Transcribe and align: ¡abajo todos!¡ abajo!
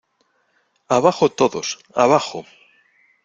¡abajo 0.97 1.29
todos!¡ 1.29 1.77
abajo! 1.93 2.43